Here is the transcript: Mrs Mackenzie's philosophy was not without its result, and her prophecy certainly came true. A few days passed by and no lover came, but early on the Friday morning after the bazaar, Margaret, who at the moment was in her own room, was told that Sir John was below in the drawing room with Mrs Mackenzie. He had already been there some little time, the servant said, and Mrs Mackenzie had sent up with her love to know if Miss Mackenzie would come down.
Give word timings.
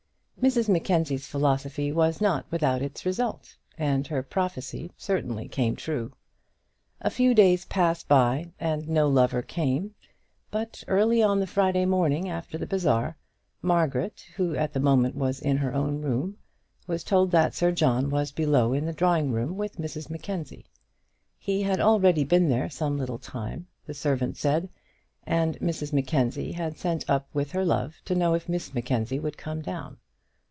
Mrs 0.41 0.69
Mackenzie's 0.69 1.27
philosophy 1.27 1.91
was 1.91 2.19
not 2.19 2.47
without 2.49 2.81
its 2.81 3.05
result, 3.05 3.55
and 3.77 4.07
her 4.07 4.23
prophecy 4.23 4.91
certainly 4.97 5.47
came 5.47 5.75
true. 5.75 6.13
A 6.99 7.11
few 7.11 7.35
days 7.35 7.65
passed 7.65 8.07
by 8.07 8.47
and 8.59 8.89
no 8.89 9.07
lover 9.07 9.43
came, 9.43 9.93
but 10.49 10.83
early 10.87 11.21
on 11.21 11.39
the 11.39 11.45
Friday 11.45 11.85
morning 11.85 12.27
after 12.27 12.57
the 12.57 12.65
bazaar, 12.65 13.17
Margaret, 13.61 14.25
who 14.35 14.55
at 14.55 14.73
the 14.73 14.79
moment 14.79 15.13
was 15.13 15.39
in 15.39 15.57
her 15.57 15.75
own 15.75 16.01
room, 16.01 16.37
was 16.87 17.03
told 17.03 17.29
that 17.29 17.53
Sir 17.53 17.71
John 17.71 18.09
was 18.09 18.31
below 18.31 18.73
in 18.73 18.87
the 18.87 18.93
drawing 18.93 19.31
room 19.31 19.57
with 19.57 19.77
Mrs 19.77 20.09
Mackenzie. 20.09 20.65
He 21.37 21.61
had 21.61 21.79
already 21.79 22.23
been 22.23 22.49
there 22.49 22.67
some 22.67 22.97
little 22.97 23.19
time, 23.19 23.67
the 23.85 23.93
servant 23.93 24.37
said, 24.37 24.69
and 25.23 25.59
Mrs 25.59 25.93
Mackenzie 25.93 26.53
had 26.53 26.79
sent 26.79 27.07
up 27.07 27.27
with 27.31 27.51
her 27.51 27.63
love 27.63 27.97
to 28.05 28.15
know 28.15 28.33
if 28.33 28.49
Miss 28.49 28.73
Mackenzie 28.73 29.19
would 29.19 29.37
come 29.37 29.61
down. 29.61 29.97